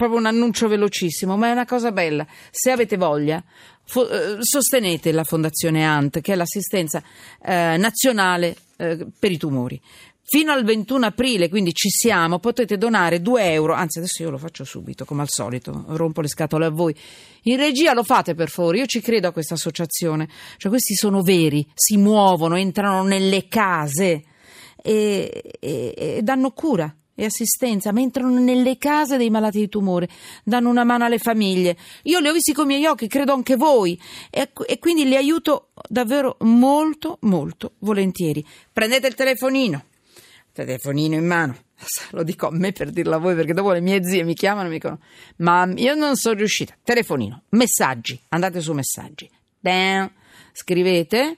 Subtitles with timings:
[0.00, 2.26] proprio un annuncio velocissimo, ma è una cosa bella.
[2.50, 3.44] Se avete voglia,
[3.84, 7.02] fo- eh, sostenete la Fondazione ANT, che è l'assistenza
[7.42, 9.78] eh, nazionale eh, per i tumori.
[10.22, 14.38] Fino al 21 aprile, quindi ci siamo, potete donare 2 euro, anzi adesso io lo
[14.38, 16.96] faccio subito, come al solito, rompo le scatole a voi.
[17.42, 21.20] In regia lo fate per favore, io ci credo a questa associazione, cioè questi sono
[21.20, 24.24] veri, si muovono, entrano nelle case
[24.82, 30.08] e, e, e danno cura e assistenza, ma entrano nelle case dei malati di tumore,
[30.42, 31.76] danno una mano alle famiglie.
[32.04, 34.00] Io li ho visti con i miei occhi, credo anche voi,
[34.30, 38.42] e, e, quindi li aiuto davvero molto, molto volentieri.
[38.72, 39.84] Prendete il telefonino,
[40.52, 41.56] telefonino in mano.
[42.12, 44.66] Lo dico a me per dirlo a voi perché dopo le mie zie mi chiamano
[44.66, 45.00] e mi dicono
[45.36, 46.74] ma io non sono riuscita.
[46.82, 49.30] Telefonino, messaggi, andate su messaggi.
[49.58, 50.10] Dan,
[50.52, 51.36] scrivete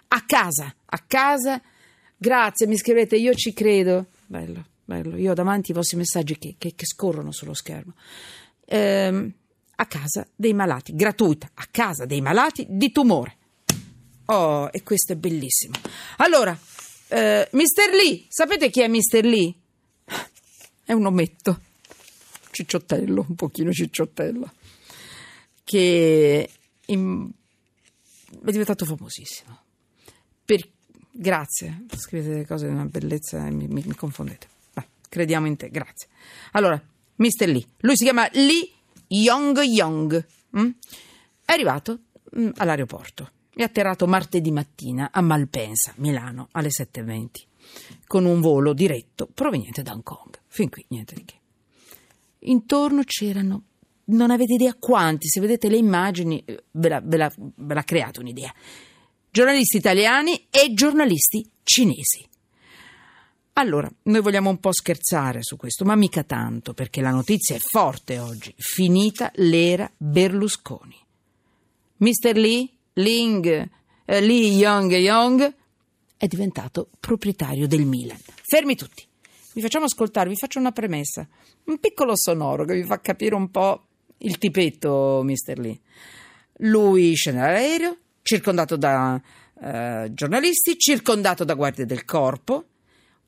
[0.08, 0.74] A casa.
[0.84, 1.62] A casa.
[2.18, 4.08] Grazie, mi scrivete, io ci credo.
[4.26, 5.16] Bello, bello.
[5.16, 7.94] Io ho davanti i vostri messaggi che, che, che scorrono sullo schermo.
[8.66, 9.32] Ehm,
[9.76, 13.38] a casa dei malati, gratuita, a casa dei malati di tumore.
[14.26, 15.76] Oh, e questo è bellissimo.
[16.18, 16.58] Allora,
[17.10, 19.52] Uh, Mister Lee, sapete chi è Mister Lee?
[20.84, 21.60] È un ometto,
[22.52, 24.52] cicciottello, un pochino cicciottello,
[25.64, 26.50] che
[26.86, 27.30] in...
[28.46, 29.60] è diventato famosissimo.
[30.46, 30.68] Per...
[31.12, 34.48] Grazie, scrivete delle cose di una bellezza e mi, mi, mi confondete.
[34.74, 36.08] Beh, crediamo in te, grazie.
[36.52, 36.80] Allora,
[37.16, 38.70] Mister Lee, lui si chiama Lee
[39.08, 40.70] Young Young, mm?
[41.44, 42.02] è arrivato
[42.38, 43.32] mm, all'aeroporto
[43.62, 47.28] è atterrato martedì mattina a Malpensa, Milano, alle 7.20,
[48.08, 50.40] con un volo diretto proveniente da Hong Kong.
[50.48, 51.36] Fin qui niente di che.
[52.40, 53.64] Intorno c'erano,
[54.06, 57.84] non avete idea quanti, se vedete le immagini eh, ve la, ve la, ve la
[57.84, 58.54] create un'idea,
[59.30, 62.28] giornalisti italiani e giornalisti cinesi.
[63.54, 67.60] Allora, noi vogliamo un po' scherzare su questo, ma mica tanto, perché la notizia è
[67.60, 68.54] forte oggi.
[68.56, 70.96] Finita l'era Berlusconi.
[71.98, 72.36] Mr.
[72.36, 73.70] Lee Ling,
[74.06, 75.56] eh, Lee Young Young,
[76.18, 78.20] è diventato proprietario del Milan.
[78.44, 79.06] Fermi tutti.
[79.54, 81.28] Vi facciamo ascoltare, vi faccio una premessa.
[81.66, 83.86] Un piccolo sonoro che vi fa capire un po'
[84.18, 85.60] il tipetto, Mr.
[85.60, 85.80] Lee.
[86.58, 89.22] Lui scende dall'aereo, circondato da
[89.62, 92.66] eh, giornalisti, circondato da guardie del corpo.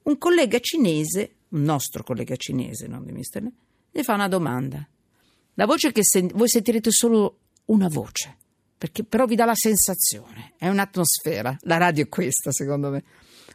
[0.04, 3.42] Un collega cinese, un nostro collega cinese, non di Mr.
[3.42, 3.52] Lee,
[3.92, 4.86] gli fa una domanda.
[5.54, 8.40] La voce che sen- voi sentirete solo una voce
[8.82, 11.56] perché però vi dà la sensazione, è un'atmosfera.
[11.66, 13.04] La radio è questa, secondo me.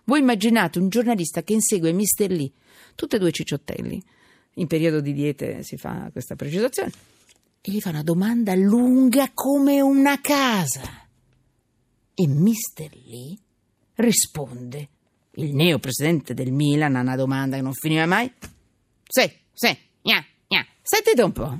[0.04, 2.52] Voi immaginate un giornalista che insegue Mister Lee,
[2.94, 4.00] tutti e due cicciottelli,
[4.54, 6.92] in periodo di diete si fa questa precisazione,
[7.60, 11.08] e gli fa una domanda lunga come una casa.
[12.14, 13.36] E Mister Lee
[13.94, 14.90] risponde.
[15.38, 18.32] Il neo presidente del Milan a una domanda che non finiva mai.
[19.08, 20.64] Sì, sì, gnà, gnà.
[20.82, 21.58] Sentite un po'.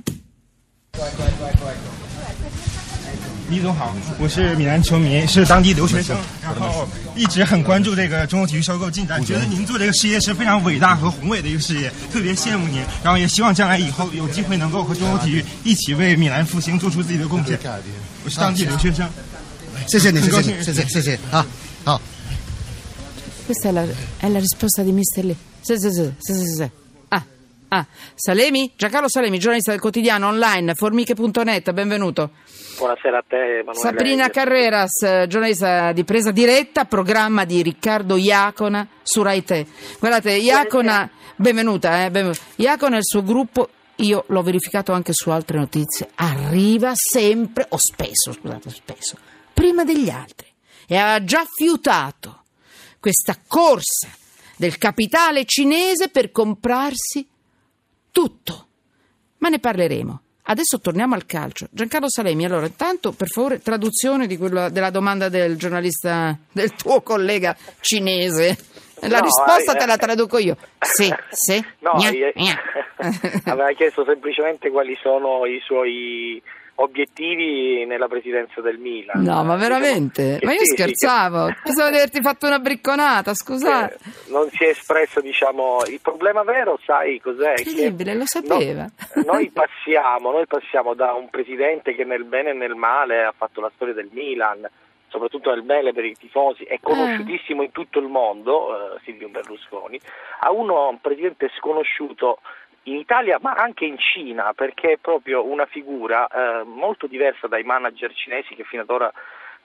[3.49, 6.85] 李总好，我是米兰球迷，是当地留学生，然后
[7.15, 17.57] 一直很关注这个中国体育收购进展，觉得您做这个事业是非常伟大和宏伟的一个事业，特别羡慕您，然后也希望将来以后有机会能够和中国体育一起为米兰复兴做出自己的贡献。
[18.25, 19.07] 我是当地留学生，
[19.87, 21.45] 谢谢你，谢谢，谢谢，谢谢，啊，
[21.85, 22.01] 好。
[23.45, 23.85] Questa è la,
[24.19, 25.23] è la risposta di Mr.
[25.23, 25.35] Lee.
[25.61, 26.69] Sì, sì, sì, sì, sì, sì.
[27.77, 27.85] Ah,
[28.15, 28.73] Salemi?
[28.75, 32.31] Giancarlo Salemi, giornalista del quotidiano online, formiche.net, benvenuto.
[32.75, 33.79] Buonasera a te, Emanuele.
[33.79, 39.67] Sabrina Carreras, giornalista di presa diretta, programma di Riccardo Iacona su Rai Te.
[39.99, 42.41] Guardate, Iacona, benvenuta, eh, benvenuta.
[42.55, 47.77] Iacona e il suo gruppo, io l'ho verificato anche su altre notizie, arriva sempre, o
[47.77, 49.17] spesso, scusate, spesso,
[49.53, 50.47] prima degli altri.
[50.87, 52.41] E ha già fiutato
[52.99, 54.09] questa corsa
[54.55, 57.27] del capitale cinese per comprarsi
[58.11, 58.67] tutto.
[59.39, 61.67] Ma ne parleremo Adesso torniamo al calcio.
[61.71, 67.01] Giancarlo Salemi, allora intanto per favore traduzione di quella, della domanda del giornalista, del tuo
[67.01, 68.57] collega cinese.
[69.01, 69.97] La No, risposta eh, te la eh.
[69.97, 70.55] traduco io.
[70.79, 71.63] Sì, sì.
[71.79, 72.57] No, gna, gna.
[73.51, 76.41] aveva chiesto semplicemente quali sono i suoi
[76.79, 79.21] obiettivi nella presidenza del Milan.
[79.21, 80.37] No, ma veramente?
[80.39, 81.49] che Ma io sì, sì, che- scherzavo.
[81.63, 83.93] Pensavo di averti fatto una bricconata, scusate.
[83.95, 87.53] Eh, non si è espresso, diciamo, il problema vero, sai cos'è?
[87.57, 88.83] Incredibile, lo sapeva.
[89.15, 93.33] no- noi, passiamo, noi passiamo da un presidente che nel bene e nel male ha
[93.35, 94.67] fatto la storia del Milan,
[95.09, 99.99] soprattutto nel bene per i tifosi, è conosciutissimo in tutto il mondo, eh, Silvio Berlusconi,
[100.41, 102.39] a uno un presidente sconosciuto
[102.89, 107.63] in Italia ma anche in Cina perché è proprio una figura eh, molto diversa dai
[107.63, 109.11] manager cinesi che fino ad ora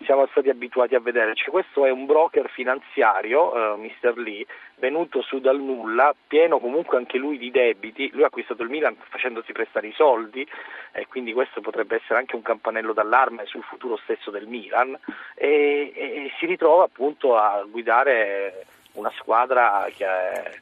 [0.04, 1.34] siamo stati abituati a vedere.
[1.34, 4.16] Cioè, questo è un broker finanziario, eh, Mr.
[4.16, 4.44] Lee,
[4.76, 8.10] venuto su dal nulla, pieno comunque anche lui di debiti.
[8.12, 10.46] Lui ha acquistato il Milan facendosi prestare i soldi
[10.92, 14.98] e quindi questo potrebbe essere anche un campanello d'allarme sul futuro stesso del Milan
[15.34, 20.52] e, e si ritrova appunto a guidare una squadra che è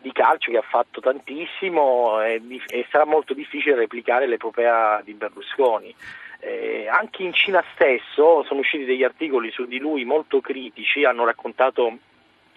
[0.00, 5.94] di- calcio che ha fatto tantissimo e, e sarà molto difficile replicare l'epopea di Berlusconi.
[6.40, 11.24] Eh, anche in Cina stesso sono usciti degli articoli su di lui molto critici, hanno
[11.24, 11.98] raccontato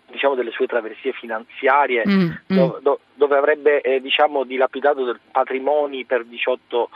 [0.10, 2.30] diciamo, delle sue traversie finanziarie Mm, mm.
[2.48, 6.90] do- do- dove avrebbe eh, diciamo, dilapidato patrimoni per 18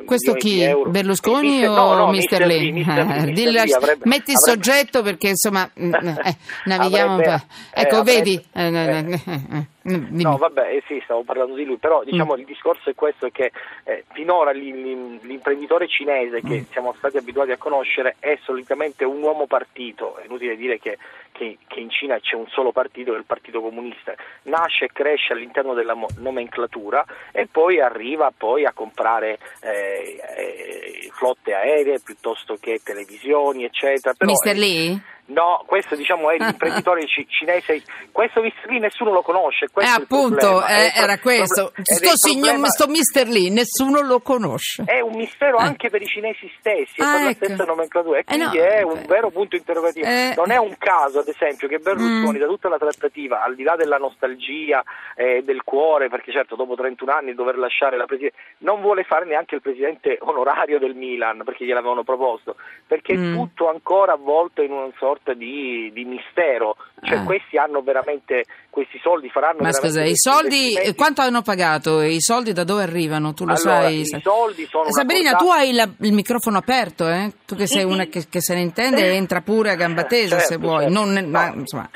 [0.00, 0.60] eh, Questo chi?
[0.86, 2.46] Berlusconi Mister- o no, no, Mr.
[2.46, 2.72] Lee?
[2.72, 2.86] Mr.
[2.86, 3.32] Lee, Eh, Mr.
[3.32, 7.44] dillo- Lee avrebbe- metti il avrebbe- soggetto perché insomma mm, eh, navighiamo Avrebbe- un po'.
[7.74, 8.44] eh, Ecco, avrebbe- vedi?
[8.52, 8.98] Eh, eh, eh.
[8.98, 9.66] eh, eh, eh.
[9.82, 12.38] No, vabbè, eh sì, stavo parlando di lui, però diciamo Mm.
[12.40, 13.50] il discorso è questo che
[13.84, 16.48] eh, finora l'im- l'im- l'imprenditore cinese Mm.
[16.48, 20.98] che siamo stati abituati a conoscere è solitamente un uomo partito, è inutile dire che,
[21.32, 24.12] che- che in Cina c'è un solo partito che è il Partito Comunista,
[24.44, 31.54] nasce e cresce all'interno della nomenclatura e poi arriva poi a comprare eh, eh, flotte
[31.54, 34.14] aeree piuttosto che televisioni, eccetera.
[34.14, 35.02] Però, eh, Lee?
[35.30, 37.82] No, questo diciamo è l'imprenditore ci- cinese.
[38.10, 38.68] Questo Mr.
[38.68, 39.66] Lee nessuno lo conosce.
[39.66, 41.72] Eh, è appunto, eh, È pro- era questo.
[41.74, 43.28] è Sto, signor, sto Mr.
[43.28, 44.82] Lee, nessuno lo conosce.
[44.84, 45.62] È un mistero Eh.
[45.62, 47.44] anche per i cinesi stessi, e Ah, per la ecco.
[47.44, 50.06] stessa nomenclatura, e Eh, no, quindi è eh, un vero punto interrogativo.
[50.06, 50.34] eh.
[50.36, 52.40] Non è un caso, ad esempio, che Berlusconi, Mm.
[52.40, 54.82] da tutta la trattativa, al di là della nostalgia
[55.14, 59.26] e del cuore, perché certo dopo 31 anni dover lasciare la presidenza, non vuole fare
[59.26, 62.56] neanche il presidente onorario del Milan, perché gliel'avevano proposto,
[62.86, 63.32] perché Mm.
[63.32, 66.76] è tutto ancora avvolto in una sorta di, di mistero.
[67.02, 67.24] Cioè Ah.
[67.24, 72.02] questi hanno veramente, questi soldi faranno Ma scusa, i soldi, quanto hanno pagato?
[72.02, 73.32] I soldi da dove arrivano?
[73.34, 74.00] Tu lo Allora, sai?
[74.00, 74.20] i sai.
[74.20, 77.32] soldi sono Sabrina, portata- tu hai la- il microfono aperto, eh?
[77.46, 80.46] Tu che sei una che, che se ne intende, entra pure a gamba tesa se
[80.54, 80.82] Certo, vuoi.
[80.84, 81.04] certo.
[81.04, 81.88] Non, ma, insomma,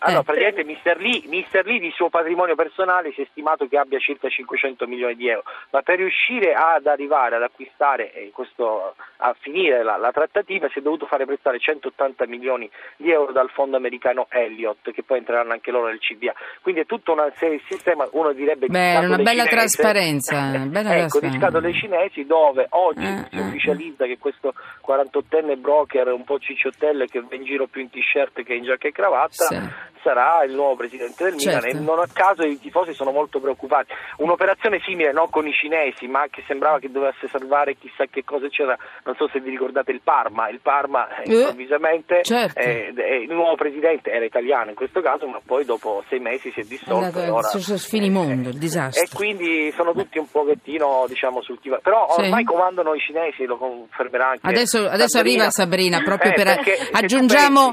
[0.00, 0.24] Allora, eh.
[0.24, 0.96] praticamente Mr.
[0.98, 1.64] Lee, Mr.
[1.64, 5.42] Lee di suo patrimonio personale si è stimato che abbia circa 500 milioni di euro,
[5.70, 10.78] ma per riuscire ad arrivare ad acquistare e questo, a finire la, la trattativa si
[10.78, 15.52] è dovuto fare prestare 180 milioni di euro dal fondo americano Elliott, che poi entreranno
[15.52, 16.32] anche loro nel CDA.
[16.62, 19.48] Quindi è tutto una serie di sistema, uno direbbe di Beh, una bella cinese.
[19.50, 24.54] trasparenza, bella ecco, di scatole cinesi dove oggi Eh, si eh, ufficializza che questo
[24.86, 28.88] 48enne broker un po' cicciottelle che va in giro più in t-shirt che in giacca
[28.88, 29.56] e cravatta Sì.
[30.02, 31.76] Sarà il nuovo presidente del Milan Certo.
[31.76, 33.92] e non a caso i tifosi sono molto preoccupati.
[34.18, 38.46] Un'operazione simile non con i cinesi, ma che sembrava che dovesse salvare chissà che cosa
[38.46, 38.76] eccetera.
[39.04, 42.58] Non so se vi ricordate il Parma, il Parma eh, Eh, improvvisamente certo.
[42.58, 46.50] eh, eh, il nuovo presidente era italiano in questo caso, ma poi dopo sei mesi
[46.52, 49.04] si è dissolto È ora- su- su finimondo, il disastro.
[49.04, 52.22] E quindi sono tutti un pochettino diciamo sul tiva- però Sì.
[52.22, 55.36] ormai comandano i cinesi, lo confermerà anche Adesso, adesso Sabrina.
[55.44, 57.70] arriva Sabrina, proprio Eh, per perché aggiungiamo.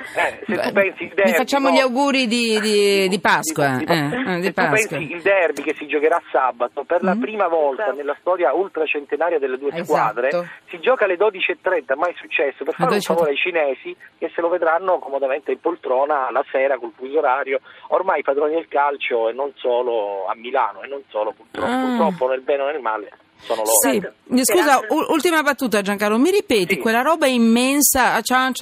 [0.74, 1.75] pensi- eh, eh, vi facciamo no?
[1.75, 3.77] gli auguri di, di- di Pasqua.
[3.77, 4.97] Di- di- eh, eh, di se tu Pasqua.
[4.97, 7.19] pensi il derby che si giocherà sabato, per la Mm.
[7.21, 9.83] prima volta nella storia ultracentenaria delle due Esatto.
[9.85, 10.29] squadre,
[10.69, 13.01] si gioca alle 12.30, mai successo, per fare un 12.30.
[13.13, 17.59] favore ai cinesi che se lo vedranno comodamente in poltrona la sera col fuso orario,
[17.89, 21.81] ormai i padroni del calcio e non solo a Milano e non solo purtroppo, Ah.
[21.85, 24.13] purtroppo nel bene o nel male sono loro.
[24.33, 26.79] Sì, scusa, u- ultima battuta Giancarlo, mi ripeti Sì.
[26.79, 28.53] quella roba immensa Chan,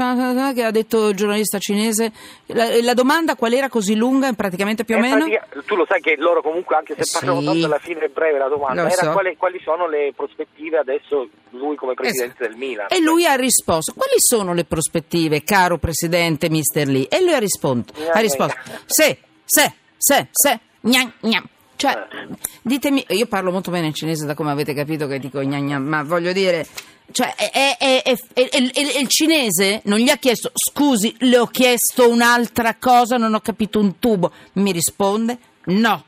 [0.53, 2.11] che ha detto il giornalista cinese?
[2.47, 5.17] La, la domanda qual era così lunga, praticamente più o È meno?
[5.25, 7.13] pratica- tu lo sai che loro comunque, anche se Sì.
[7.19, 9.11] parlano tanto alla fine è breve la domanda, Lo era so.
[9.11, 12.49] quali, quali sono le prospettive adesso lui come presidente Esatto.
[12.49, 12.87] del Milan.
[12.89, 16.85] E lui ha risposto, quali sono le prospettive, caro presidente Mr.
[16.87, 17.07] Lee?
[17.07, 21.47] E lui ha risposto, ha risposto se, se, se, se, gnam, gnam.
[21.75, 22.27] Cioè, Eh.
[22.61, 26.03] ditemi, io parlo molto bene il cinese da come avete capito che dico gnam, ma
[26.03, 26.65] voglio dire,
[27.11, 32.75] cioè, è- è- è- il cinese non gli ha chiesto, scusi, le ho chiesto un'altra
[32.75, 34.31] cosa, non ho capito un tubo.
[34.53, 36.05] Mi risponde, no.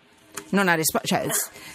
[0.49, 1.07] non ha risposto.
[1.07, 1.25] Cioè,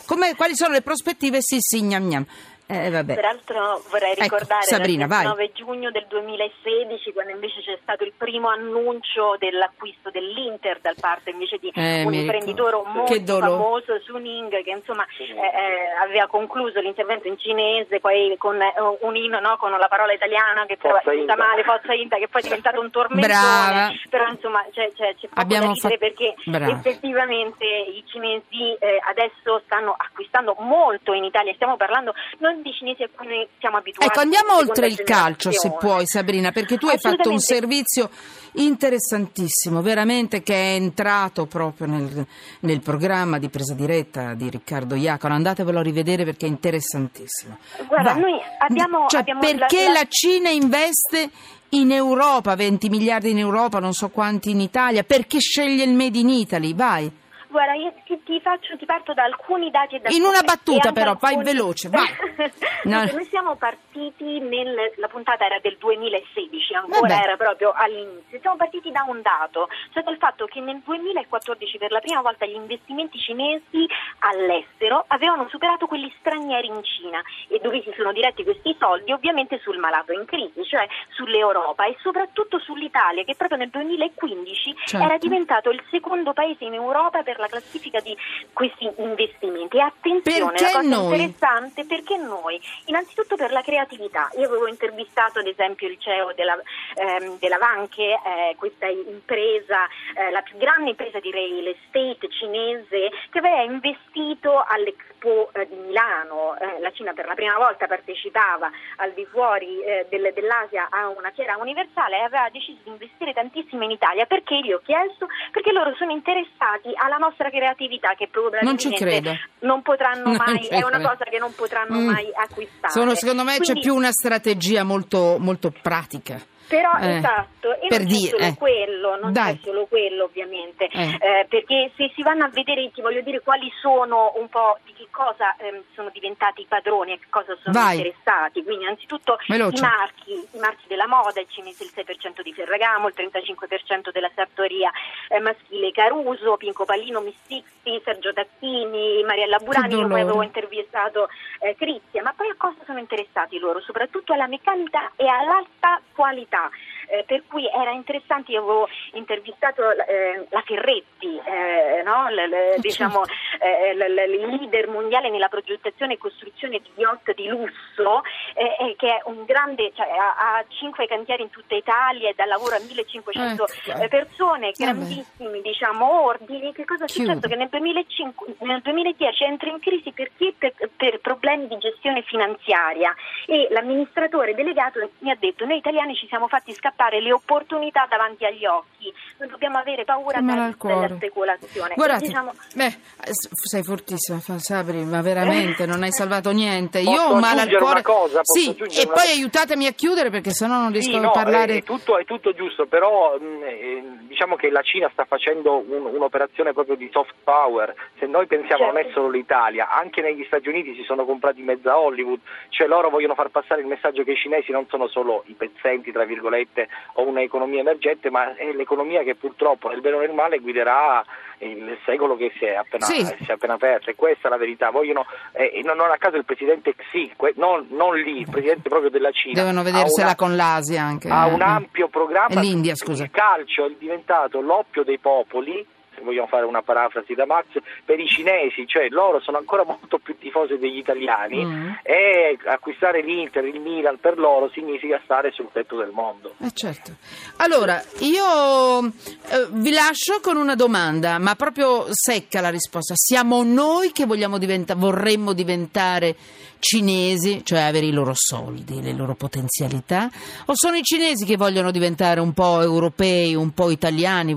[0.04, 1.38] come- quali sono le prospettive?
[1.40, 2.26] Sì, sì, gnam gnam.
[2.71, 3.15] Eh, vabbè.
[3.15, 5.25] Peraltro vorrei Ecco, ricordare Sabrina, il vai.
[5.25, 11.31] 9 giugno del 2016 quando invece c'è stato il primo annuncio dell'acquisto dell'Inter da parte
[11.31, 17.27] invece di Eh, un imprenditore molto famoso, Suning, che insomma eh, eh, aveva concluso l'intervento
[17.27, 20.93] in cinese poi con eh, un inno no, con la parola italiana che poi
[21.27, 23.91] è male, Forza Inter, che poi è diventato un tormentone, Brava.
[24.09, 26.71] però insomma c'è, c'è, c'è poco Abbiamo da ridere fatto- perché Brava.
[26.73, 33.02] effettivamente i cinesi eh, adesso stanno acquistando molto in Italia, stiamo parlando non di cinesi
[33.02, 34.07] a cui siamo abituati.
[34.11, 38.11] Ecco, andiamo di oltre il calcio, se puoi, Sabrina, perché tu hai fatto un servizio
[38.52, 42.26] interessantissimo, veramente che è entrato proprio nel,
[42.61, 45.35] nel programma di presa diretta di Riccardo Iacono.
[45.35, 47.59] Andatevelo a rivedere perché è interessantissimo.
[47.87, 48.21] Guarda, Vai.
[48.21, 51.31] noi abbiamo- Cioè, abbiamo perché la- la, la- Cina investe
[51.71, 56.19] in Europa, 20 miliardi in Europa, non so quanti in Italia, perché sceglie il Made
[56.19, 56.75] in Italy?
[56.75, 57.11] Vai.
[57.50, 60.92] Guarda, io ti, ti faccio, ti parto da alcuni dati e da In una battuta,
[60.92, 62.09] però, vai alcuni- veloce, vai.
[62.83, 63.04] No.
[63.04, 67.23] Noi siamo partiti nel, la puntata era del 2016, ancora Vabbè.
[67.23, 68.38] era proprio all'inizio.
[68.40, 72.47] Siamo partiti da un dato, cioè dal fatto che nel 2014 per la prima volta
[72.47, 73.87] gli investimenti cinesi
[74.21, 79.59] all'estero avevano superato quelli stranieri in Cina e dove si sono diretti questi soldi ovviamente
[79.59, 85.04] sul malato in crisi, cioè sull'Europa e soprattutto sull'Italia che proprio nel 2015 Certo.
[85.04, 88.16] era diventato il secondo paese in Europa per la classifica di
[88.52, 89.76] questi investimenti.
[89.76, 91.04] E attenzione, Perché la cosa noi?
[91.04, 94.28] interessante perché noi, innanzitutto per la creatività.
[94.38, 96.56] Io avevo intervistato ad esempio il CEO della,
[96.94, 103.11] ehm, della Vanche, eh, questa impresa, eh, la più grande impresa di real estate cinese
[103.30, 105.20] che aveva investito all'Expo
[105.53, 106.57] eh, di Milano.
[106.59, 111.09] Eh, la Cina per la prima volta partecipava al di fuori eh, del- dell'Asia a
[111.09, 114.25] una fiera universale e aveva deciso di investire tantissimo in Italia.
[114.27, 115.27] Perché gli ho chiesto?
[115.53, 119.31] Perché loro sono interessati alla nostra creatività che Non ci probabilmente credo.
[119.61, 122.07] non potranno Non mai, ci è una cosa che non potranno Mm.
[122.07, 122.93] mai acquistare.
[122.93, 126.37] Sono- secondo me c'è Quindi- più una strategia molto, molto pratica.
[126.71, 128.55] Però Eh, esatto, e per non dire, solo eh.
[128.57, 129.57] quello, non Dai.
[129.59, 131.19] c'è solo quello ovviamente, Eh.
[131.21, 134.93] Eh, perché se si vanno a vedere, ti voglio dire quali sono un po' di
[134.95, 137.97] che cosa ehm, sono diventati i padroni e che cosa sono Vai.
[137.97, 139.79] interessati, quindi innanzitutto Veloce.
[139.79, 144.31] i marchi, i marchi della moda, il cinese il 6% di Ferragamo, il 35% della
[144.35, 144.91] sartoria
[145.29, 151.29] eh, maschile Caruso, Pinco Pallino, Miss Sixty, Sergio Tacchini, Mariella Burani, io poi avevo intervistato
[151.61, 153.81] eh, Crizia, ma poi a cosa sono interessati loro?
[153.81, 156.60] Soprattutto alla meccanica e all'alta qualità.
[157.09, 162.29] Eh, per cui era interessante, io avevo intervistato eh, la Ferretti, eh, no?
[162.29, 163.23] L- l- diciamo,
[163.61, 168.23] eh, l- il leader mondiale nella progettazione e costruzione di yacht di lusso,
[168.55, 172.35] eh, eh, che è un grande, cioè, ha, ha cinque cantieri in tutta Italia e
[172.35, 174.02] dà lavoro a 1500 Ecco.
[174.02, 176.73] eh, persone, grandissimi diciamo, ordini.
[176.73, 177.33] Che cosa è Chiudo.
[177.35, 177.49] successo?
[177.49, 183.14] Che nel, 2005 nel 2010 entra in crisi perché per, per problemi di gestione finanziaria
[183.47, 188.45] e l'amministratore delegato mi ha detto noi italiani ci siamo fatti scappare le opportunità davanti
[188.45, 191.95] agli occhi, non dobbiamo avere paura della speculazione.
[191.95, 197.00] Guardate, diciamo, beh, eh, sei fortissima, Sabri, ma veramente non hai salvato niente.
[197.00, 198.02] Io Posso ho un male al cuore.
[198.02, 198.40] cosa?
[198.42, 201.75] Sì, e una poi aiutatemi a chiudere perché sennò non riesco Sì, a no, parlare.
[201.75, 205.83] È, è tutto, è tutto giusto, però mh, eh, diciamo che la Cina sta facendo
[205.87, 207.92] un- un'operazione proprio di soft power.
[208.19, 209.21] Se noi pensiamo non è Certo.
[209.21, 213.49] solo l'Italia, anche negli Stati Uniti si sono comprati mezza Hollywood, cioè loro vogliono far
[213.49, 217.80] passare il messaggio che i cinesi non sono solo i pezzenti, tra virgolette, o un'economia
[217.80, 221.25] emergente, ma è l'economia che purtroppo nel bene o nel male guiderà
[221.61, 223.25] il secolo che si è appena, Sì.
[223.25, 224.90] si è appena aperto e questa è la verità.
[224.90, 228.88] Vogliono, eh, non, non a caso il presidente Xi, que- non, non lì, il presidente
[228.88, 231.29] proprio della Cina, Devono vedersela una- con l'Asia anche.
[231.29, 232.61] ha un ampio programma.
[232.61, 233.25] L'India, scusa.
[233.25, 235.87] Il calcio è diventato l'oppio dei popoli,
[236.21, 237.67] se vogliamo fare una parafrasi da Max,
[238.05, 241.91] per i cinesi, cioè loro sono ancora molto più tifosi degli italiani Mm.
[242.03, 246.55] e acquistare l'Inter, il Milan per loro significa stare sul tetto del mondo.
[246.61, 247.12] Eh certo.
[247.57, 253.15] Allora, io eh, vi lascio con una domanda, ma proprio secca la risposta.
[253.17, 256.37] Siamo noi che vogliamo diventa- vorremmo diventare
[256.79, 260.31] cinesi, cioè avere i loro soldi, le loro potenzialità,
[260.67, 264.57] o sono i cinesi che vogliono diventare un po' europei, un po' italiani?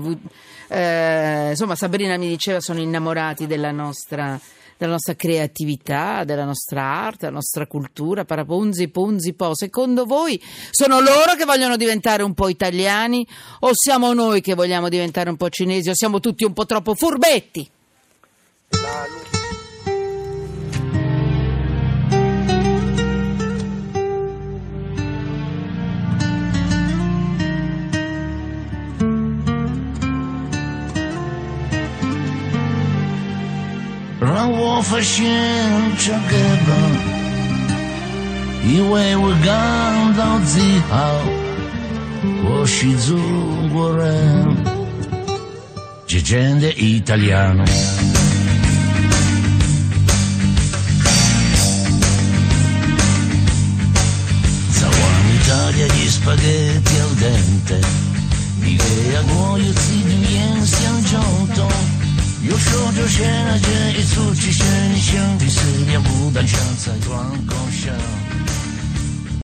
[0.74, 4.40] Eh, insomma, Sabrina mi diceva sono innamorati della nostra
[4.76, 9.54] della nostra creatività, della nostra arte, della nostra cultura, paraponzi, ponzi, po.
[9.54, 13.24] Secondo voi sono loro che vogliono diventare un po' italiani
[13.60, 16.96] o siamo noi che vogliamo diventare un po' cinesi o siamo tutti un po' troppo
[16.96, 17.70] furbetti?
[34.82, 37.12] faccienza che va
[38.66, 41.22] Iwe wiganda zihao
[42.44, 43.20] Woshizu
[43.72, 44.72] gore
[46.06, 47.64] Gegende italiano.
[54.70, 57.80] Zawan Italia gli spaghetti al dente.
[58.60, 61.93] Miguel aguoio si divien si al giunto
[62.44, 62.52] l'idea cuoio si diviene siamo giunto.
[62.52, 67.44] Io so già scena, già e su ci scena, scena, di sedia, buda, chance, gran
[67.46, 68.23] conscience.